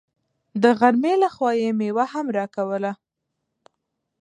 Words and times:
د 0.61 0.63
غرمې 0.79 1.13
له 1.23 1.29
خوا 1.35 1.51
يې 1.61 1.69
مېوه 1.79 2.05
هم 2.13 2.27
راکوله. 2.37 2.91